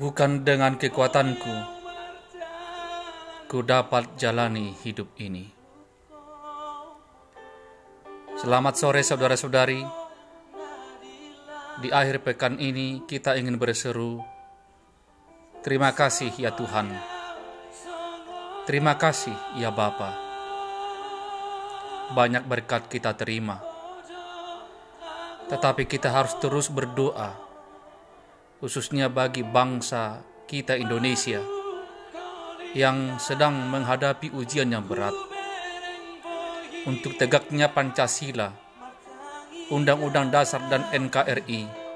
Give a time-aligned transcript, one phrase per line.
[0.00, 1.54] Bukan dengan kekuatanku,
[3.52, 5.52] ku dapat jalani hidup ini.
[8.40, 9.84] Selamat sore saudara-saudari.
[11.84, 14.24] Di akhir pekan ini kita ingin berseru,
[15.60, 16.88] Terima kasih ya Tuhan.
[18.64, 20.16] Terima kasih ya Bapa.
[22.16, 23.60] Banyak berkat kita terima.
[25.52, 27.49] Tetapi kita harus terus berdoa,
[28.60, 31.40] khususnya bagi bangsa kita Indonesia
[32.76, 35.16] yang sedang menghadapi ujian yang berat.
[36.86, 38.52] Untuk tegaknya Pancasila,
[39.72, 41.90] Undang-Undang Dasar dan NKRI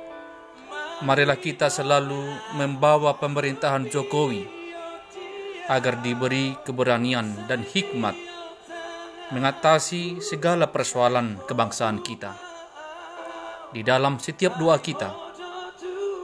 [1.03, 2.21] marilah kita selalu
[2.55, 4.47] membawa pemerintahan Jokowi
[5.67, 8.15] agar diberi keberanian dan hikmat
[9.33, 12.37] mengatasi segala persoalan kebangsaan kita.
[13.73, 15.24] Di dalam setiap doa kita,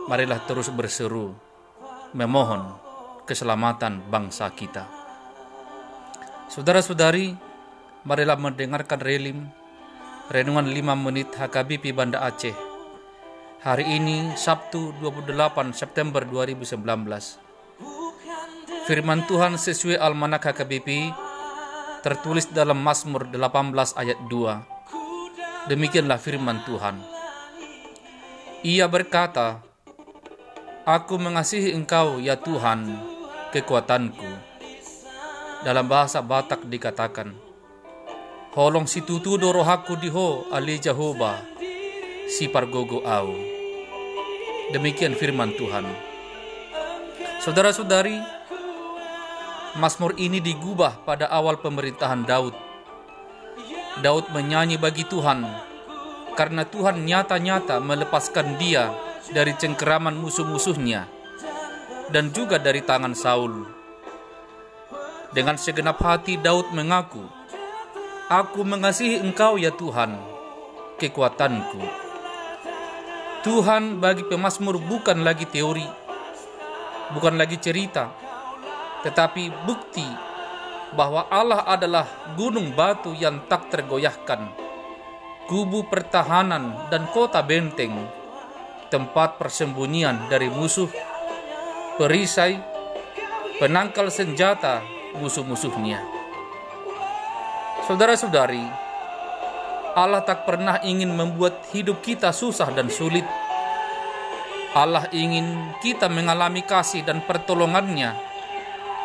[0.08, 1.34] marilah terus berseru,
[2.14, 2.76] memohon
[3.26, 4.86] keselamatan bangsa kita.
[6.48, 7.36] Saudara-saudari,
[8.06, 9.50] marilah mendengarkan relim
[10.30, 12.54] Renungan 5 menit HKBP Banda Aceh.
[13.66, 16.80] Hari ini Sabtu 28 September 2019
[18.88, 21.12] Firman Tuhan sesuai Almanak HKBP
[22.00, 24.80] tertulis dalam Mazmur 18 ayat 2
[25.68, 27.04] Demikianlah firman Tuhan.
[28.64, 29.60] Ia berkata
[30.90, 32.82] Aku mengasihi engkau ya Tuhan
[33.54, 34.26] kekuatanku
[35.62, 37.30] Dalam bahasa Batak dikatakan
[38.58, 41.46] Holong situtu dorohaku diho ali Jehovah
[42.26, 43.30] si pargogo au
[44.74, 45.86] Demikian firman Tuhan.
[47.42, 48.18] Saudara-saudari,
[49.78, 52.54] Mazmur ini digubah pada awal pemerintahan Daud.
[54.02, 55.42] Daud menyanyi bagi Tuhan
[56.34, 61.06] karena Tuhan nyata-nyata melepaskan dia dari cengkeraman musuh-musuhnya
[62.10, 63.66] dan juga dari tangan Saul.
[65.30, 67.22] Dengan segenap hati Daud mengaku,
[68.30, 70.14] Aku mengasihi engkau ya Tuhan,
[71.02, 71.82] kekuatanku.
[73.42, 75.86] Tuhan bagi pemazmur bukan lagi teori,
[77.10, 78.14] bukan lagi cerita,
[79.02, 80.06] tetapi bukti
[80.94, 82.06] bahwa Allah adalah
[82.38, 84.50] gunung batu yang tak tergoyahkan,
[85.50, 87.98] kubu pertahanan dan kota benteng,
[88.90, 90.90] tempat persembunyian dari musuh,
[91.96, 92.58] perisai,
[93.62, 94.82] penangkal senjata
[95.16, 96.02] musuh-musuhnya.
[97.86, 98.62] Saudara-saudari,
[99.94, 103.26] Allah tak pernah ingin membuat hidup kita susah dan sulit.
[104.70, 108.14] Allah ingin kita mengalami kasih dan pertolongannya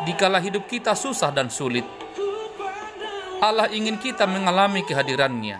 [0.06, 1.86] dikala hidup kita susah dan sulit.
[3.42, 5.58] Allah ingin kita mengalami kehadirannya.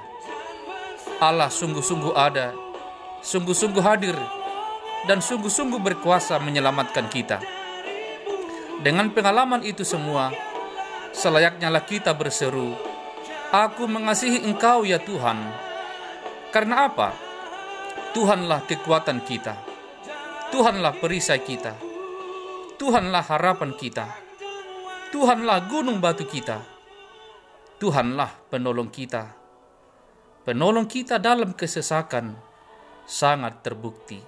[1.17, 2.53] Allah sungguh-sungguh ada,
[3.27, 4.15] sungguh-sungguh hadir,
[5.11, 7.43] dan sungguh-sungguh berkuasa menyelamatkan kita.
[8.87, 10.31] Dengan pengalaman itu semua,
[11.11, 12.79] selayaknya lah kita berseru,
[13.51, 15.39] Aku mengasihi Engkau ya Tuhan.
[16.55, 17.15] Karena apa?
[18.15, 19.55] Tuhanlah kekuatan kita.
[20.51, 21.75] Tuhanlah perisai kita.
[22.79, 24.07] Tuhanlah harapan kita.
[25.15, 26.59] Tuhanlah gunung batu kita.
[27.79, 29.31] Tuhanlah penolong kita.
[30.43, 32.56] Penolong kita dalam kesesakan
[33.07, 34.21] sangat terbukti.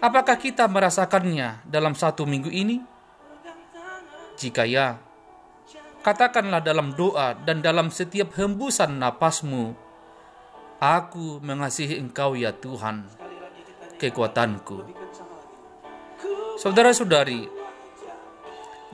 [0.00, 2.80] Apakah kita merasakannya dalam satu minggu ini?
[4.38, 4.96] Jika ya,
[5.98, 9.74] Katakanlah dalam doa dan dalam setiap hembusan napasmu,
[10.78, 13.02] Aku mengasihi engkau ya Tuhan,
[13.98, 14.86] kekuatanku.
[16.54, 17.50] Saudara-saudari,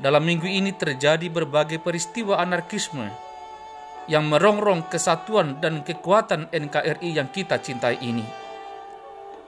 [0.01, 3.13] dalam minggu ini terjadi berbagai peristiwa anarkisme
[4.11, 8.25] yang merongrong kesatuan dan kekuatan NKRI yang kita cintai ini.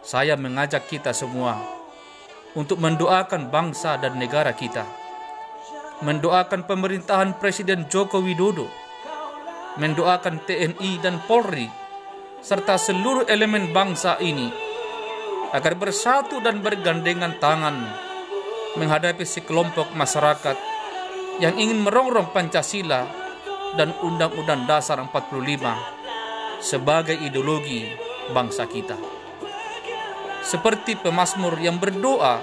[0.01, 1.59] Saya mengajak kita semua
[2.57, 5.07] untuk mendoakan bangsa dan negara kita
[6.05, 8.69] mendoakan pemerintahan Presiden Joko Widodo,
[9.81, 11.65] mendoakan TNI dan Polri,
[12.45, 14.53] serta seluruh elemen bangsa ini
[15.57, 17.77] agar bersatu dan bergandengan tangan
[18.77, 20.57] menghadapi sekelompok masyarakat
[21.41, 23.26] yang ingin merongrong Pancasila
[23.75, 27.91] dan Undang-Undang Dasar 45 sebagai ideologi
[28.31, 28.95] bangsa kita.
[30.47, 32.39] Seperti pemazmur yang berdoa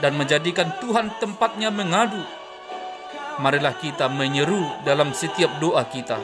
[0.00, 2.24] dan menjadikan Tuhan tempatnya mengadu
[3.36, 6.16] marilah kita menyeru dalam setiap doa kita.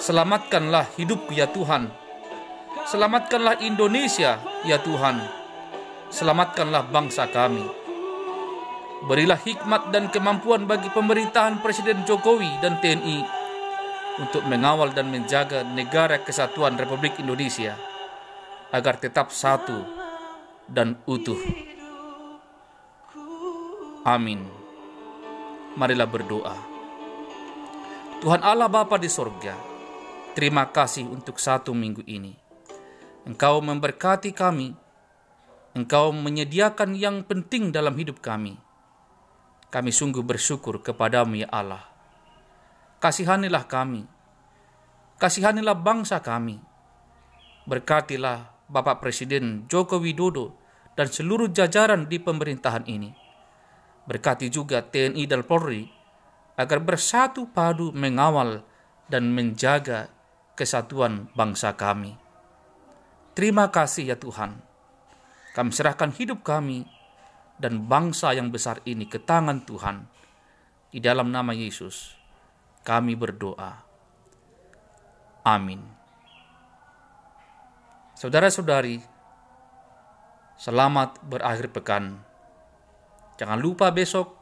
[0.00, 1.90] Selamatkanlah hidup ya Tuhan.
[2.88, 5.20] Selamatkanlah Indonesia ya Tuhan.
[6.08, 7.87] Selamatkanlah bangsa kami.
[9.06, 13.22] Berilah hikmat dan kemampuan bagi pemerintahan Presiden Jokowi dan TNI
[14.18, 17.78] untuk mengawal dan menjaga negara kesatuan Republik Indonesia
[18.74, 19.86] agar tetap satu
[20.66, 21.38] dan utuh.
[24.02, 24.42] Amin.
[25.78, 26.56] Marilah berdoa.
[28.18, 29.54] Tuhan Allah Bapa di sorga,
[30.34, 32.34] terima kasih untuk satu minggu ini.
[33.30, 34.74] Engkau memberkati kami,
[35.78, 38.67] Engkau menyediakan yang penting dalam hidup kami.
[39.68, 41.84] Kami sungguh bersyukur kepadamu ya Allah.
[43.04, 44.08] Kasihanilah kami,
[45.20, 46.56] kasihanilah bangsa kami.
[47.68, 50.56] Berkatilah Bapak Presiden Joko Widodo
[50.96, 53.12] dan seluruh jajaran di pemerintahan ini.
[54.08, 55.84] Berkati juga TNI dan Polri
[56.56, 58.64] agar bersatu padu mengawal
[59.06, 60.08] dan menjaga
[60.56, 62.16] kesatuan bangsa kami.
[63.36, 64.58] Terima kasih ya Tuhan.
[65.54, 66.88] Kami serahkan hidup kami
[67.58, 70.06] dan bangsa yang besar ini ke tangan Tuhan.
[70.88, 72.16] Di dalam nama Yesus,
[72.86, 73.84] kami berdoa.
[75.44, 75.84] Amin.
[78.16, 78.98] Saudara-saudari,
[80.56, 82.24] selamat berakhir pekan.
[83.38, 84.34] Jangan lupa besok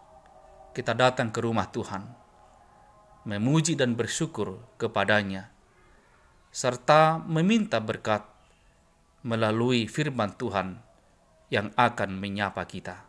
[0.73, 2.07] kita datang ke rumah Tuhan,
[3.29, 5.53] memuji dan bersyukur kepadanya,
[6.55, 8.25] serta meminta berkat
[9.27, 10.86] melalui firman Tuhan
[11.53, 13.07] yang akan menyapa kita.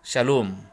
[0.00, 0.69] Shalom.